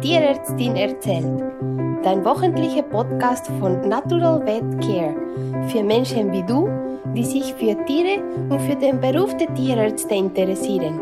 [0.00, 1.26] Tierärztin erzählt.
[2.02, 5.14] Dein wöchentlicher Podcast von Natural Vet Care
[5.68, 6.68] für Menschen wie du,
[7.14, 10.98] die sich für Tiere und für den Beruf der Tierärzte interessieren.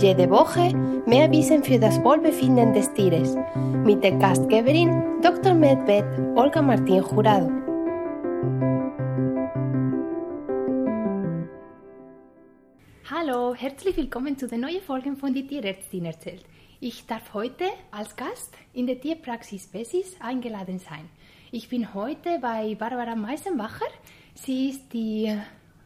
[0.00, 0.74] Jede Woche
[1.06, 3.36] mehr Wissen für das Wohlbefinden des Tieres
[3.84, 5.52] mit der Gastgeberin Dr.
[5.52, 7.50] Medvet Olga Martin Jurado.
[13.10, 16.44] Hallo, herzlich willkommen zu der neuen Folge von Die Tierärztin erzählt.
[16.80, 21.08] Ich darf heute als Gast in der Tierpraxis Bessis eingeladen sein.
[21.50, 23.88] Ich bin heute bei Barbara Meisenbacher.
[24.34, 25.36] Sie ist die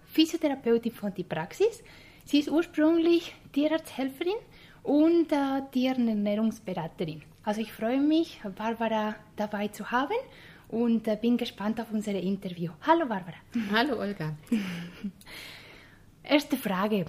[0.05, 1.83] Physiotherapeutin von der Praxis.
[2.27, 4.37] Sie ist ursprünglich Tierarzthelferin
[4.83, 7.23] und äh, Tierernährungsberaterin.
[7.43, 10.21] Also ich freue mich, Barbara dabei zu haben
[10.69, 12.71] und äh, bin gespannt auf unser Interview.
[12.87, 13.39] Hallo Barbara.
[13.73, 14.35] Hallo Olga.
[16.23, 17.07] Erste Frage.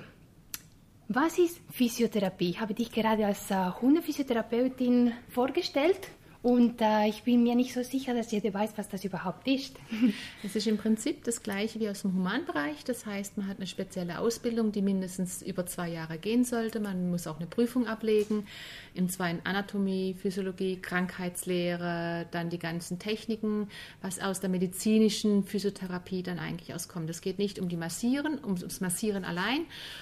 [1.10, 2.52] Was ist Physiotherapie?
[2.52, 6.00] Ich habe dich gerade als äh, Hundephysiotherapeutin vorgestellt
[6.44, 9.78] und äh, ich bin mir nicht so sicher, dass jeder weiß, was das überhaupt ist.
[10.44, 12.84] Es ist im Prinzip das gleiche wie aus dem Humanbereich.
[12.84, 16.82] Das heißt, man hat eine spezielle Ausbildung, die mindestens über zwei Jahre gehen sollte.
[16.82, 18.46] Man muss auch eine Prüfung ablegen.
[18.94, 23.70] Im zweiten Anatomie, Physiologie, Krankheitslehre, dann die ganzen Techniken,
[24.02, 27.10] was aus der medizinischen Physiotherapie dann eigentlich auskommt.
[27.10, 29.62] Es geht nicht um die Massieren, um das Massieren allein,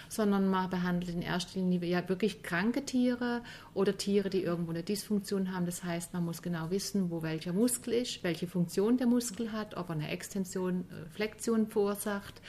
[0.10, 3.44] sondern man behandelt in erster Linie ja wirklich kranke Tiere
[3.76, 5.68] oder Tiere, die irgendwo eine Dysfunktion haben.
[5.68, 9.52] Das heißt, man muss muss genau wissen, wo welcher Muskel ist, welche Funktion der Muskel
[9.52, 12.42] hat, ob er eine Extension, äh, Flexion verursacht,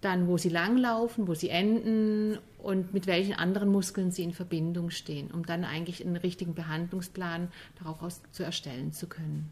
[0.00, 4.88] dann wo sie langlaufen, wo sie enden und mit welchen anderen Muskeln sie in Verbindung
[4.88, 7.48] stehen, um dann eigentlich einen richtigen Behandlungsplan
[7.84, 9.50] daraus zu erstellen zu können.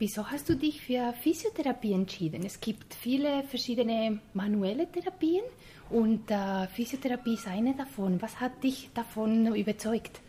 [0.00, 2.44] Wieso hast du dich für Physiotherapie entschieden?
[2.44, 5.44] Es gibt viele verschiedene manuelle Therapien
[5.88, 8.20] und äh, Physiotherapie ist eine davon.
[8.20, 10.20] Was hat dich davon überzeugt?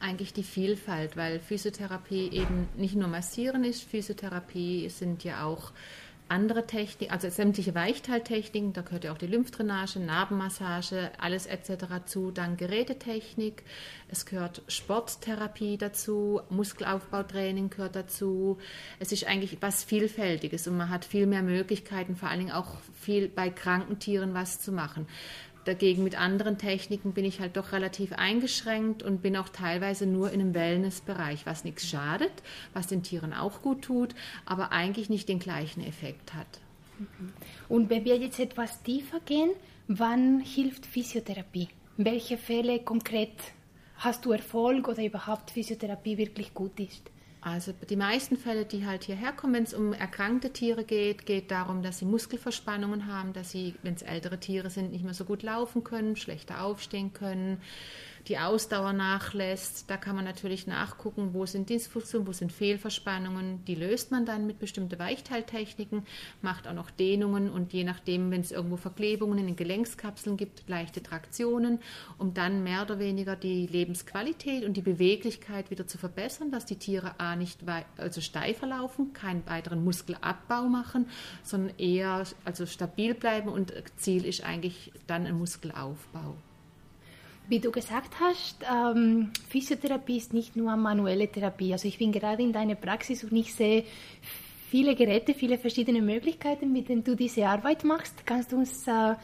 [0.00, 5.72] Eigentlich die Vielfalt, weil Physiotherapie eben nicht nur Massieren ist, Physiotherapie sind ja auch
[6.30, 12.06] andere Techniken, also sämtliche Weichteiltechniken, da gehört ja auch die Lymphdrainage, Narbenmassage, alles etc.
[12.06, 13.64] zu, dann Gerätetechnik,
[14.08, 18.58] es gehört Sporttherapie dazu, Muskelaufbautraining gehört dazu.
[19.00, 22.76] Es ist eigentlich was Vielfältiges und man hat viel mehr Möglichkeiten, vor allen Dingen auch
[23.00, 25.08] viel bei kranken Tieren was zu machen.
[25.64, 30.30] Dagegen mit anderen Techniken bin ich halt doch relativ eingeschränkt und bin auch teilweise nur
[30.30, 32.32] in einem Wellnessbereich, was nichts schadet,
[32.72, 34.14] was den Tieren auch gut tut,
[34.46, 36.60] aber eigentlich nicht den gleichen Effekt hat.
[36.98, 37.32] Mhm.
[37.68, 39.50] Und wenn wir jetzt etwas tiefer gehen,
[39.86, 41.68] wann hilft Physiotherapie?
[41.96, 43.34] Welche Fälle konkret
[43.96, 47.10] hast du Erfolg oder überhaupt Physiotherapie wirklich gut ist?
[47.42, 51.50] Also die meisten Fälle, die halt hierher kommen, wenn es um erkrankte Tiere geht, geht
[51.50, 55.24] darum, dass sie Muskelverspannungen haben, dass sie, wenn es ältere Tiere sind, nicht mehr so
[55.24, 57.62] gut laufen können, schlechter aufstehen können,
[58.28, 59.90] die Ausdauer nachlässt.
[59.90, 63.64] Da kann man natürlich nachgucken, wo sind Dysfunktionen, wo sind Fehlverspannungen.
[63.64, 66.04] Die löst man dann mit bestimmten Weichteiltechniken,
[66.42, 70.68] macht auch noch Dehnungen und je nachdem, wenn es irgendwo Verklebungen in den Gelenkskapseln gibt,
[70.68, 71.80] leichte Traktionen,
[72.18, 76.76] um dann mehr oder weniger die Lebensqualität und die Beweglichkeit wieder zu verbessern, dass die
[76.76, 77.60] Tiere A nicht
[77.96, 81.06] also steifer laufen, keinen weiteren Muskelabbau machen,
[81.42, 86.36] sondern eher also stabil bleiben und Ziel ist eigentlich dann ein Muskelaufbau.
[87.50, 91.72] Wie du gesagt hast, ähm, Physiotherapie ist nicht nur manuelle Therapie.
[91.72, 93.82] Also ich bin gerade in deiner Praxis und ich sehe
[94.70, 98.24] viele Geräte, viele verschiedene Möglichkeiten, mit denen du diese Arbeit machst.
[98.24, 99.14] Kannst du uns äh,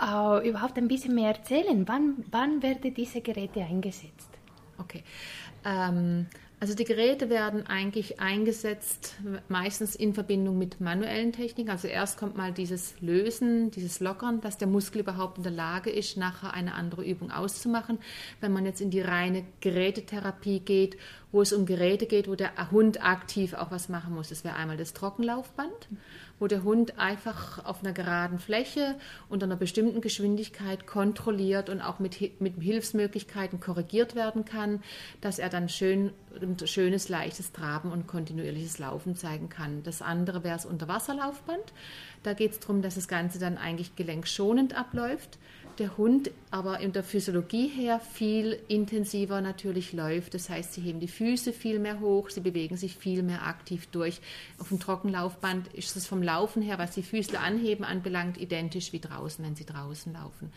[0.00, 1.86] äh, überhaupt ein bisschen mehr erzählen?
[1.86, 4.30] Wann, wann werden diese Geräte eingesetzt?
[4.78, 5.04] Okay.
[5.66, 6.28] Ähm,
[6.60, 9.16] also die Geräte werden eigentlich eingesetzt,
[9.48, 11.70] meistens in Verbindung mit manuellen Techniken.
[11.70, 15.90] Also erst kommt mal dieses Lösen, dieses Lockern, dass der Muskel überhaupt in der Lage
[15.90, 17.98] ist, nachher eine andere Übung auszumachen.
[18.40, 20.96] Wenn man jetzt in die reine Gerätetherapie geht,
[21.32, 24.56] wo es um Geräte geht, wo der Hund aktiv auch was machen muss, das wäre
[24.56, 25.88] einmal das Trockenlaufband
[26.44, 28.96] wo der Hund einfach auf einer geraden Fläche
[29.30, 34.82] unter einer bestimmten Geschwindigkeit kontrolliert und auch mit, mit Hilfsmöglichkeiten korrigiert werden kann,
[35.22, 36.12] dass er dann schön,
[36.66, 39.82] schönes, leichtes Traben und kontinuierliches Laufen zeigen kann.
[39.84, 41.72] Das andere wäre das Unterwasserlaufband.
[42.22, 45.38] Da geht es darum, dass das Ganze dann eigentlich gelenkschonend abläuft
[45.78, 50.34] der Hund aber in der Physiologie her viel intensiver natürlich läuft.
[50.34, 53.86] Das heißt, sie heben die Füße viel mehr hoch, sie bewegen sich viel mehr aktiv
[53.92, 54.20] durch.
[54.58, 59.00] Auf dem Trockenlaufband ist es vom Laufen her, was die Füße anheben anbelangt, identisch wie
[59.00, 60.52] draußen, wenn sie draußen laufen.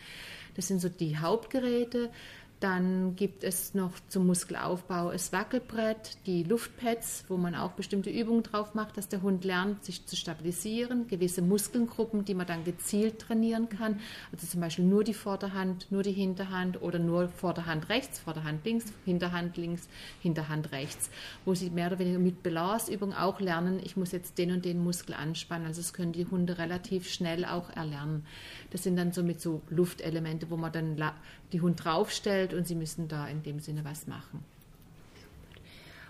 [0.56, 2.10] Das sind so die Hauptgeräte.
[2.60, 8.42] Dann gibt es noch zum Muskelaufbau das Wackelbrett, die Luftpads, wo man auch bestimmte Übungen
[8.42, 11.08] drauf macht, dass der Hund lernt, sich zu stabilisieren.
[11.08, 14.00] Gewisse Muskelgruppen, die man dann gezielt trainieren kann.
[14.32, 18.86] Also zum Beispiel nur die Vorderhand, nur die Hinterhand oder nur Vorderhand rechts, Vorderhand links,
[19.06, 19.88] Hinterhand links,
[20.24, 21.12] Hinterhand rechts.
[21.46, 24.84] Wo sie mehr oder weniger mit Balanceübungen auch lernen, ich muss jetzt den und den
[24.84, 25.68] Muskel anspannen.
[25.68, 28.26] Also das können die Hunde relativ schnell auch erlernen.
[28.72, 30.98] Das sind dann so mit so Luftelemente, wo man dann
[31.52, 34.44] die Hund draufstellt und sie müssen da in dem Sinne was machen.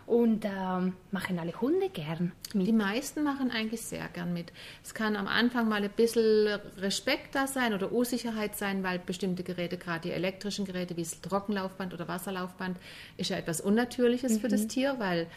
[0.08, 2.66] Und ähm, machen alle Hunde gern mit?
[2.66, 4.54] Die meisten machen eigentlich sehr gern mit.
[4.82, 6.48] Es kann am Anfang mal ein bisschen
[6.78, 11.20] Respekt da sein oder Unsicherheit sein, weil bestimmte Geräte, gerade die elektrischen Geräte wie das
[11.20, 12.78] Trockenlaufband oder Wasserlaufband,
[13.18, 14.40] ist ja etwas Unnatürliches mhm.
[14.40, 14.70] für das mhm.
[14.70, 15.28] Tier, weil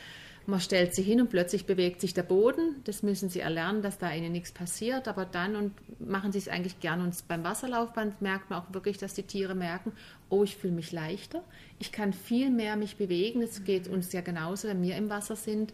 [0.46, 2.76] man stellt sie hin und plötzlich bewegt sich der Boden.
[2.84, 5.06] Das müssen sie erlernen, dass da ihnen nichts passiert.
[5.06, 7.00] Aber dann und machen sie es eigentlich gern.
[7.00, 9.92] Und beim Wasserlaufband merkt man auch wirklich, dass die Tiere merken,
[10.30, 11.44] oh, ich fühle mich leichter.
[11.78, 13.42] Ich kann viel mehr mich bewegen.
[13.42, 15.72] Es geht uns ja genauso, wenn wir im Wasser sind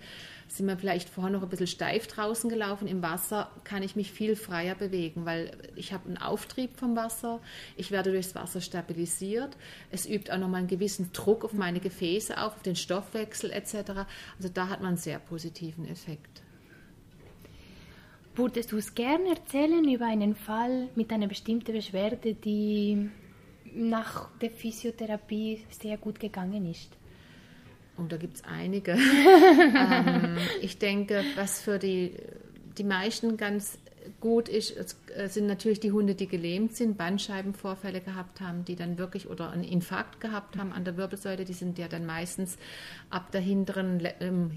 [0.48, 2.86] sind wir vielleicht vorher noch ein bisschen steif draußen gelaufen.
[2.86, 7.40] Im Wasser kann ich mich viel freier bewegen, weil ich habe einen Auftrieb vom Wasser.
[7.76, 9.56] Ich werde durchs Wasser stabilisiert.
[9.90, 14.06] Es übt auch nochmal einen gewissen Druck auf meine Gefäße auf, auf den Stoffwechsel etc.
[14.36, 16.42] Also da hat man einen sehr positiven Effekt.
[18.34, 23.10] Würdest du es gerne erzählen über einen Fall mit einer bestimmten Beschwerde, die
[23.76, 26.90] nach der Physiotherapie sehr gut gegangen ist?
[27.96, 28.92] Und da gibt es einige.
[29.72, 32.14] ähm, ich denke, was für die,
[32.76, 33.78] die meisten ganz
[34.20, 38.98] gut ist, äh, sind natürlich die Hunde, die gelähmt sind, Bandscheibenvorfälle gehabt haben, die dann
[38.98, 41.44] wirklich oder einen Infarkt gehabt haben an der Wirbelsäule.
[41.44, 42.58] Die sind ja dann meistens
[43.10, 44.00] ab der hinteren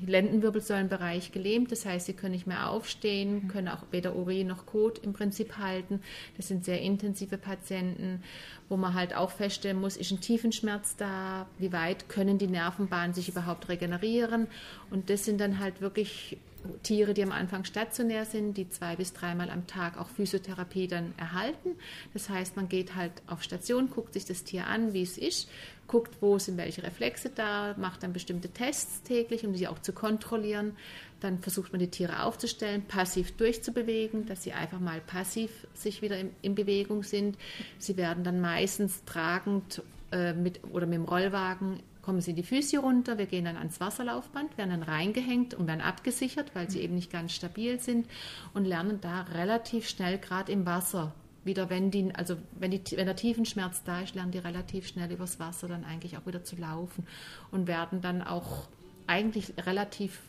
[0.05, 1.71] Lendenwirbelsäulenbereich gelähmt.
[1.71, 5.57] Das heißt, sie können nicht mehr aufstehen, können auch weder Urin noch Kot im Prinzip
[5.57, 6.01] halten.
[6.37, 8.23] Das sind sehr intensive Patienten,
[8.69, 11.47] wo man halt auch feststellen muss, ist ein Tiefenschmerz da?
[11.57, 14.47] Wie weit können die Nervenbahnen sich überhaupt regenerieren?
[14.91, 16.37] Und das sind dann halt wirklich
[16.83, 21.13] Tiere, die am Anfang stationär sind, die zwei bis dreimal am Tag auch Physiotherapie dann
[21.17, 21.75] erhalten.
[22.13, 25.49] Das heißt, man geht halt auf Station, guckt sich das Tier an, wie es ist,
[25.87, 29.93] guckt, wo sind welche Reflexe da, macht dann bestimmte Tests täglich, um sie auch zu
[29.93, 30.75] kontrollieren.
[31.19, 36.17] Dann versucht man die Tiere aufzustellen, passiv durchzubewegen, dass sie einfach mal passiv sich wieder
[36.17, 37.37] in, in Bewegung sind.
[37.77, 39.81] Sie werden dann meistens tragend
[40.11, 43.79] äh, mit, oder mit dem Rollwagen kommen sie die Füße runter, wir gehen dann ans
[43.79, 48.07] Wasserlaufband, werden dann reingehängt und werden abgesichert, weil sie eben nicht ganz stabil sind
[48.55, 51.13] und lernen da relativ schnell gerade im Wasser
[51.43, 55.11] wieder, wenn die, also wenn, die, wenn der Tiefenschmerz da ist, lernen die relativ schnell
[55.11, 57.05] übers Wasser dann eigentlich auch wieder zu laufen
[57.51, 58.67] und werden dann auch
[59.05, 60.19] eigentlich relativ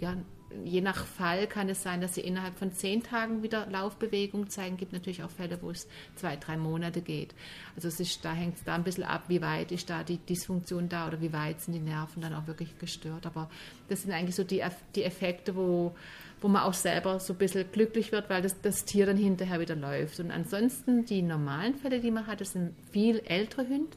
[0.00, 0.18] ja,
[0.64, 4.74] je nach Fall kann es sein, dass sie innerhalb von zehn Tagen wieder Laufbewegung zeigen.
[4.74, 7.34] Es gibt natürlich auch Fälle, wo es zwei, drei Monate geht.
[7.76, 10.18] Also es ist, da hängt es da ein bisschen ab, wie weit ist da die
[10.18, 13.26] Dysfunktion da oder wie weit sind die Nerven dann auch wirklich gestört.
[13.26, 13.50] Aber
[13.88, 14.62] das sind eigentlich so die,
[14.94, 15.94] die Effekte, wo
[16.44, 19.60] wo man auch selber so ein bisschen glücklich wird, weil das, das Tier dann hinterher
[19.60, 20.20] wieder läuft.
[20.20, 23.96] Und ansonsten die normalen Fälle, die man hat, das sind viel ältere Hunde,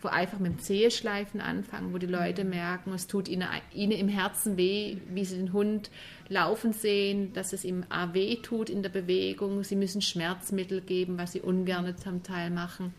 [0.00, 4.08] wo einfach mit dem Zeheschleifen anfangen, wo die Leute merken, es tut ihnen, ihnen im
[4.08, 5.90] Herzen weh, wie sie den Hund
[6.30, 7.84] laufen sehen, dass es ihm
[8.14, 9.62] weh tut in der Bewegung.
[9.62, 12.94] Sie müssen Schmerzmittel geben, was sie ungern zum Teil machen.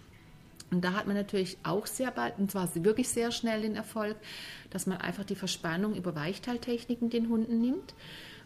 [0.69, 4.17] Und da hat man natürlich auch sehr bald, und zwar wirklich sehr schnell den Erfolg,
[4.69, 7.95] dass man einfach die Verspannung über Weichteiltechniken den Hunden nimmt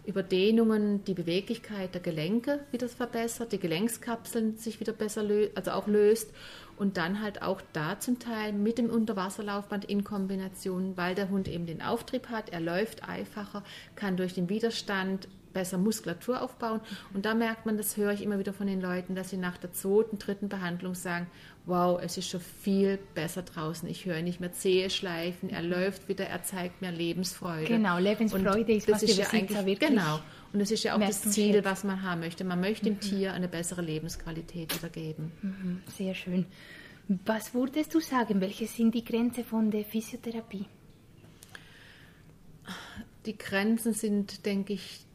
[0.07, 5.71] über Dehnungen die Beweglichkeit der Gelenke wieder verbessert, die Gelenkskapseln sich wieder besser lö also
[5.71, 6.31] auch löst
[6.77, 11.49] und dann halt auch da zum Teil mit dem Unterwasserlaufband in Kombination, weil der Hund
[11.49, 13.63] eben den Auftrieb hat, er läuft einfacher,
[13.95, 16.81] kann durch den Widerstand besser Muskulatur aufbauen.
[17.13, 19.57] Und da merkt man, das höre ich immer wieder von den Leuten, dass sie nach
[19.57, 21.27] der zweiten, dritten Behandlung sagen,
[21.65, 23.87] wow, es ist schon viel besser draußen.
[23.89, 27.65] Ich höre nicht mehr Zehe schleifen, er läuft wieder, er zeigt mir Lebensfreude.
[27.65, 30.19] Genau, Lebensfreude ist, was ist ja eigentlich, wirklich Genau.
[30.53, 32.45] Und das ist ja auch das Ziel, was man haben möchte.
[32.45, 32.99] Man möchte dem mhm.
[33.01, 35.31] Tier eine bessere Lebensqualität wiedergeben.
[35.41, 35.81] Mhm.
[35.87, 36.45] Sehr schön.
[37.25, 40.65] Was würdest du sagen, welche sind die Grenzen von der Physiotherapie?
[43.25, 45.06] Die Grenzen sind, denke ich,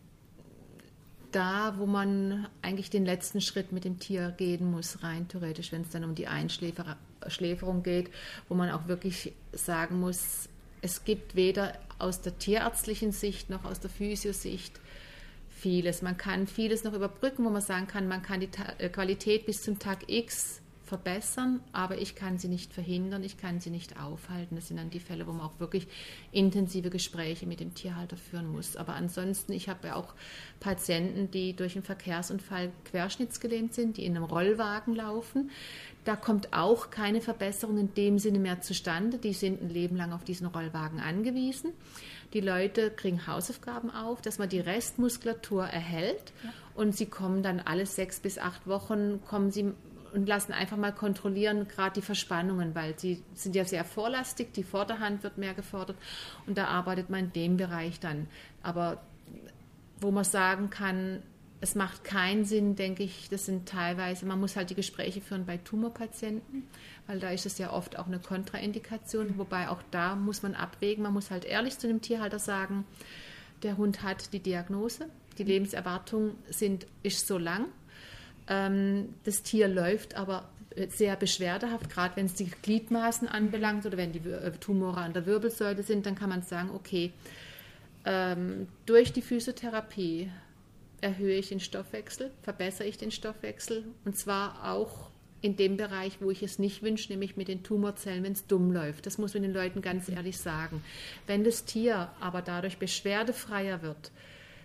[1.32, 5.82] da, wo man eigentlich den letzten Schritt mit dem Tier gehen muss, rein theoretisch, wenn
[5.82, 8.10] es dann um die Einschläferung geht,
[8.48, 10.48] wo man auch wirklich sagen muss,
[10.80, 14.80] es gibt weder aus der tierärztlichen Sicht noch aus der Physiosicht
[15.48, 16.02] vieles.
[16.02, 18.48] Man kann vieles noch überbrücken, wo man sagen kann, man kann die
[18.78, 20.62] äh, Qualität bis zum Tag X
[20.92, 24.56] verbessern, aber ich kann sie nicht verhindern, ich kann sie nicht aufhalten.
[24.56, 25.88] Das sind dann die Fälle, wo man auch wirklich
[26.32, 28.76] intensive Gespräche mit dem Tierhalter führen muss.
[28.76, 30.12] Aber ansonsten, ich habe ja auch
[30.61, 35.50] Patienten, die durch einen Verkehrsunfall querschnittsgelähmt sind, die in einem Rollwagen laufen.
[36.04, 39.16] Da kommt auch keine Verbesserung in dem Sinne mehr zustande.
[39.16, 41.72] Die sind ein Leben lang auf diesen Rollwagen angewiesen.
[42.34, 46.50] Die Leute kriegen Hausaufgaben auf, dass man die Restmuskulatur erhält ja.
[46.75, 49.72] und sie kommen dann alle sechs bis acht Wochen, kommen sie
[50.12, 54.64] und lassen einfach mal kontrollieren, gerade die Verspannungen, weil sie sind ja sehr vorlastig, die
[54.64, 55.97] Vorderhand wird mehr gefordert
[56.47, 58.26] und da arbeitet man in dem Bereich dann.
[58.62, 59.02] Aber
[60.00, 61.23] wo man sagen kann,
[61.62, 65.47] es macht keinen Sinn, denke ich, das sind teilweise, man muss halt die Gespräche führen
[65.47, 66.64] bei Tumorpatienten,
[67.07, 71.04] weil da ist es ja oft auch eine Kontraindikation, wobei auch da muss man abwägen,
[71.04, 72.85] man muss halt ehrlich zu dem Tierhalter sagen,
[73.62, 77.66] der Hund hat die Diagnose, die Lebenserwartung sind, ist so lang,
[78.49, 80.49] ähm, das Tier läuft aber
[80.88, 85.26] sehr beschwerdehaft, gerade wenn es die Gliedmaßen anbelangt oder wenn die äh, Tumore an der
[85.26, 87.12] Wirbelsäule sind, dann kann man sagen, okay,
[88.04, 90.30] ähm, durch die Physiotherapie
[91.00, 96.30] erhöhe ich den Stoffwechsel, verbessere ich den Stoffwechsel und zwar auch in dem Bereich, wo
[96.30, 99.06] ich es nicht wünsche, nämlich mit den Tumorzellen, wenn es dumm läuft.
[99.06, 100.84] Das muss man den Leuten ganz ehrlich sagen.
[101.26, 104.12] Wenn das Tier aber dadurch beschwerdefreier wird,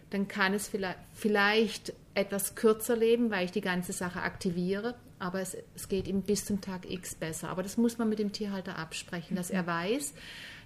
[0.10, 0.72] dann kann es
[1.14, 6.22] vielleicht etwas kürzer leben, weil ich die ganze Sache aktiviere, aber es, es geht ihm
[6.22, 7.50] bis zum Tag X besser.
[7.50, 10.14] Aber das muss man mit dem Tierhalter absprechen, dass er weiß,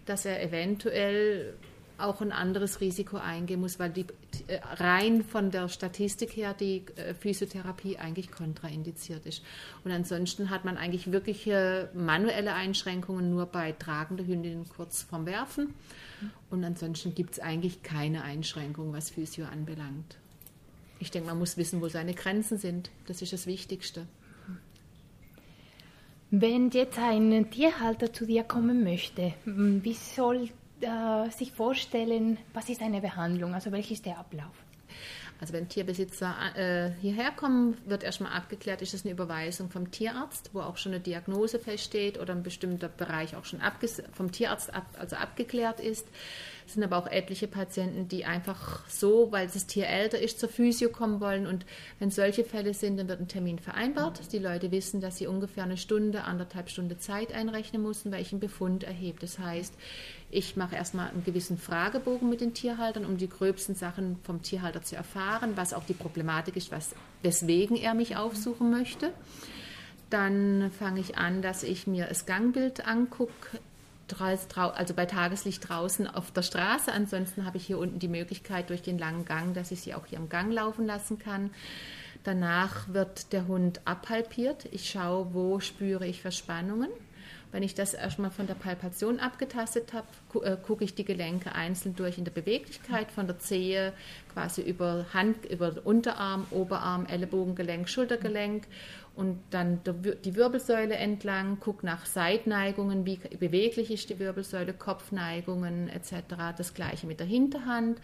[0.06, 1.54] dass er eventuell
[2.04, 4.06] auch ein anderes Risiko eingehen muss, weil die,
[4.48, 9.44] äh, rein von der Statistik her die äh, Physiotherapie eigentlich kontraindiziert ist.
[9.84, 15.74] Und ansonsten hat man eigentlich wirkliche manuelle Einschränkungen nur bei tragenden Hündinnen kurz vorm Werfen.
[16.50, 20.18] Und ansonsten gibt es eigentlich keine Einschränkung, was Physio anbelangt.
[21.00, 22.92] Ich denke, man muss wissen, wo seine Grenzen sind.
[23.08, 24.06] Das ist das Wichtigste.
[26.30, 30.50] Wenn jetzt ein Tierhalter zu dir kommen möchte, wie soll
[30.84, 34.54] äh, sich vorstellen, was ist eine Behandlung, also welches ist der Ablauf?
[35.42, 40.52] Also wenn Tierbesitzer äh, hierher kommen, wird erstmal abgeklärt, ist es eine Überweisung vom Tierarzt,
[40.54, 43.60] wo auch schon eine Diagnose feststeht oder ein bestimmter Bereich auch schon
[44.14, 46.06] vom Tierarzt ab, also abgeklärt ist.
[46.68, 50.48] Es sind aber auch etliche Patienten, die einfach so, weil das Tier älter ist, zur
[50.48, 51.48] Physio kommen wollen.
[51.48, 51.66] Und
[51.98, 54.32] wenn solche Fälle sind, dann wird ein Termin vereinbart.
[54.32, 58.32] Die Leute wissen, dass sie ungefähr eine Stunde, anderthalb Stunde Zeit einrechnen müssen, weil ich
[58.32, 59.20] einen Befund erhebe.
[59.20, 59.74] Das heißt,
[60.32, 64.82] ich mache erstmal einen gewissen Fragebogen mit den Tierhaltern, um die gröbsten Sachen vom Tierhalter
[64.82, 69.12] zu erfahren, was auch die Problematik ist, was, weswegen er mich aufsuchen möchte.
[70.10, 73.60] Dann fange ich an, dass ich mir das Gangbild angucke,
[74.20, 76.92] also bei Tageslicht draußen auf der Straße.
[76.92, 80.06] Ansonsten habe ich hier unten die Möglichkeit durch den langen Gang, dass ich sie auch
[80.06, 81.52] hier am Gang laufen lassen kann.
[82.26, 84.68] Danach wird der Hund abhalpiert.
[84.72, 86.90] Ich schaue, wo spüre ich Verspannungen.
[87.52, 90.08] Wenn ich das erstmal von der Palpation abgetastet habe,
[90.46, 93.94] äh, gucke ich die Gelenke einzeln durch in der Beweglichkeit, von der Zehe
[94.32, 98.68] quasi über Hand, über Unterarm, Oberarm, Ellenbogengelenk, Schultergelenk.
[99.14, 99.82] Und dann
[100.24, 106.56] die Wirbelsäule entlang, guck nach Seitneigungen, wie beweglich ist die Wirbelsäule, Kopfneigungen etc.
[106.58, 108.00] Das gleiche mit der Hinterhand,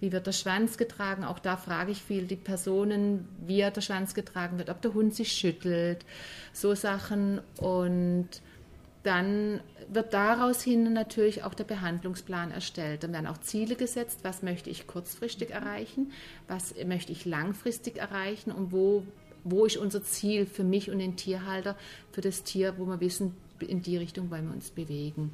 [0.00, 4.12] wie wird der Schwanz getragen, auch da frage ich viel die Personen, wie der Schwanz
[4.12, 6.04] getragen wird, ob der Hund sich schüttelt,
[6.52, 7.40] so Sachen.
[7.56, 8.28] Und
[9.02, 13.02] dann wird daraus hin natürlich auch der Behandlungsplan erstellt.
[13.02, 16.12] Dann werden auch Ziele gesetzt, was möchte ich kurzfristig erreichen,
[16.48, 19.04] was möchte ich langfristig erreichen und wo
[19.44, 21.76] wo ist unser Ziel für mich und den Tierhalter,
[22.12, 25.32] für das Tier, wo wir wissen, in die Richtung wollen wir uns bewegen.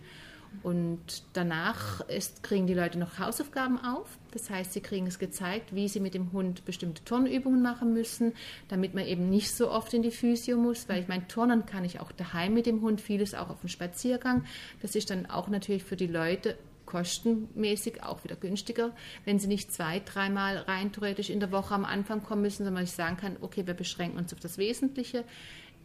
[0.62, 4.19] Und danach ist, kriegen die Leute noch Hausaufgaben auf.
[4.33, 8.33] Das heißt, sie kriegen es gezeigt, wie sie mit dem Hund bestimmte Turnübungen machen müssen,
[8.69, 10.88] damit man eben nicht so oft in die Physio muss.
[10.88, 13.69] Weil ich meine, Turnen kann ich auch daheim mit dem Hund, vieles auch auf dem
[13.69, 14.45] Spaziergang.
[14.83, 18.93] Das ist dann auch natürlich für die Leute kostenmäßig auch wieder günstiger,
[19.25, 22.85] wenn sie nicht zwei, dreimal rein theoretisch in der Woche am Anfang kommen müssen, sondern
[22.85, 25.25] ich sagen kann, okay, wir beschränken uns auf das Wesentliche.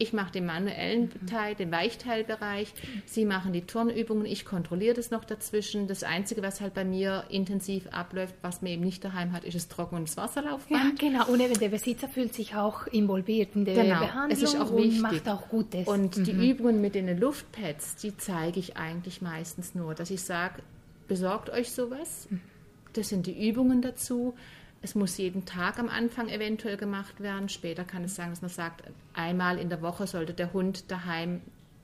[0.02, 1.28] Ich mache den manuellen mhm.
[1.28, 2.74] Teil, den Weichteilbereich.
[3.06, 4.26] Sie machen die Turnübungen.
[4.26, 5.88] Ich kontrolliere das noch dazwischen.
[5.88, 9.54] Das Einzige, was halt bei mir intensiv abläuft, was man eben nicht daheim hat, ist
[9.54, 11.00] das Trocken- und das Wasserlaufband.
[11.00, 11.28] Ja, genau.
[11.32, 14.00] Und eben der Besitzer fühlt sich auch involviert in der genau.
[14.00, 14.96] Behandlung es ist auch wichtig.
[14.96, 15.88] und macht auch Gutes.
[15.88, 16.24] Und mhm.
[16.24, 20.64] die Übungen mit den Luftpads, die zeige ich eigentlich meistens nur, dass ich sage,
[21.08, 22.28] besorgt euch sowas.
[22.94, 24.34] Das sind die Übungen dazu.
[24.84, 27.50] Es muss jeden Tag am Anfang eventuell gemacht werden.
[27.50, 28.84] Später kann es sein, dass man sagt,
[29.14, 31.42] einmal in der Woche sollte der Hund daheim,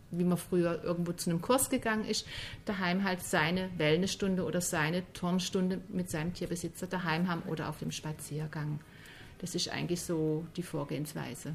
[0.10, 2.26] wie man früher irgendwo zu einem Kurs gegangen ist,
[2.66, 7.92] daheim halt seine Wellnessstunde oder seine Turnstunde mit seinem Tierbesitzer daheim haben oder auf dem
[7.92, 8.80] Spaziergang.
[9.40, 11.54] Das ist eigentlich so die Vorgehensweise.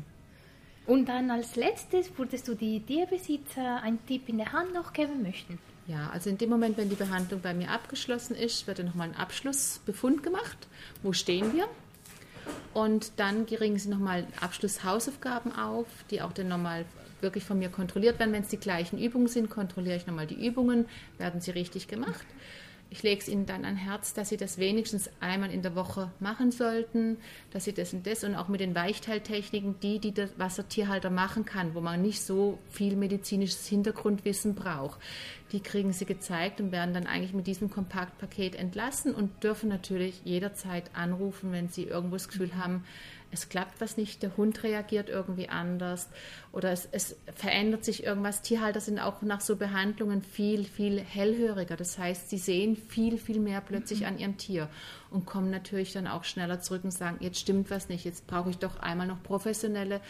[0.86, 5.22] Und dann als letztes würdest du die Tierbesitzer einen Tipp in der Hand noch geben
[5.22, 5.58] möchten?
[5.86, 9.08] Ja, also in dem Moment, wenn die Behandlung bei mir abgeschlossen ist, wird dann nochmal
[9.08, 10.68] ein Abschlussbefund gemacht.
[11.02, 11.68] Wo stehen wir?
[12.72, 16.84] Und dann kriegen sie nochmal Abschlusshausaufgaben auf, die auch dann nochmal
[17.20, 18.32] wirklich von mir kontrolliert werden.
[18.32, 20.86] Wenn es die gleichen Übungen sind, kontrolliere ich nochmal die Übungen,
[21.18, 22.26] werden sie richtig gemacht.
[22.92, 26.10] Ich lege es ihnen dann an Herz, dass sie das wenigstens einmal in der Woche
[26.20, 27.16] machen sollten,
[27.50, 30.68] dass sie das und das und auch mit den Weichteiltechniken, die, die das, was der
[30.68, 35.00] Tierhalter machen kann, wo man nicht so viel medizinisches Hintergrundwissen braucht,
[35.52, 40.22] die kriegen sie gezeigt und werden dann eigentlich mit diesem Kompaktpaket entlassen und dürfen natürlich
[40.24, 42.84] jederzeit anrufen, wenn sie irgendwo das Gefühl haben,
[43.32, 46.10] es klappt was nicht, der Hund reagiert irgendwie anders
[46.52, 48.42] oder es, es, verändert sich irgendwas.
[48.42, 51.76] Tierhalter sind auch nach so Behandlungen viel, viel hellhöriger.
[51.76, 54.06] Das heißt, sie sehen viel, viel mehr plötzlich mhm.
[54.06, 54.68] an ihrem Tier
[55.10, 58.50] und kommen natürlich dann auch schneller zurück und sagen, jetzt stimmt was nicht, jetzt brauche
[58.50, 60.02] ich doch einmal noch professionelle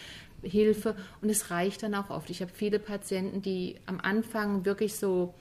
[0.43, 2.31] Hilfe und es reicht dann auch oft.
[2.31, 5.35] Ich habe viele Patienten, die am Anfang wirklich so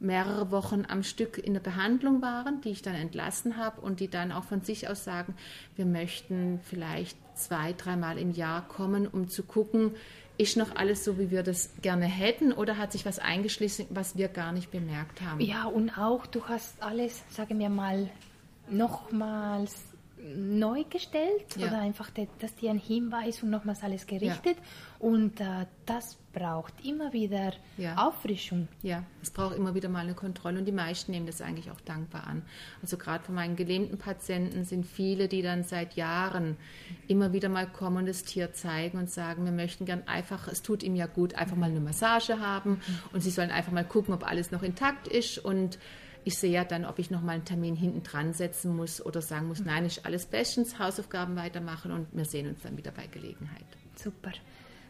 [0.00, 4.08] mehrere Wochen am Stück in der Behandlung waren, die ich dann entlassen habe und die
[4.08, 5.34] dann auch von sich aus sagen,
[5.76, 9.92] wir möchten vielleicht zwei, dreimal im Jahr kommen, um zu gucken,
[10.38, 14.16] ist noch alles so, wie wir das gerne hätten oder hat sich was eingeschlossen, was
[14.16, 15.40] wir gar nicht bemerkt haben?
[15.40, 18.08] Ja, und auch du hast alles, sagen wir mal,
[18.70, 19.74] nochmals
[20.22, 21.68] neu gestellt ja.
[21.68, 24.56] oder einfach, dass die ein Hinweis und nochmals alles gerichtet.
[24.56, 24.62] Ja.
[24.98, 27.96] Und äh, das braucht immer wieder ja.
[27.96, 28.68] Auffrischung.
[28.82, 31.80] Ja, es braucht immer wieder mal eine Kontrolle und die meisten nehmen das eigentlich auch
[31.80, 32.42] dankbar an.
[32.82, 36.56] Also gerade von meinen gelähmten Patienten sind viele, die dann seit Jahren
[37.08, 40.62] immer wieder mal kommen und das Tier zeigen und sagen, wir möchten gern einfach, es
[40.62, 42.98] tut ihm ja gut, einfach mal eine Massage haben mhm.
[43.12, 45.78] und sie sollen einfach mal gucken, ob alles noch intakt ist und
[46.24, 49.22] ich sehe ja dann, ob ich noch mal einen Termin hinten dran setzen muss oder
[49.22, 53.06] sagen muss, nein, ist alles bestens, Hausaufgaben weitermachen und wir sehen uns dann wieder bei
[53.06, 53.64] Gelegenheit.
[53.96, 54.32] Super.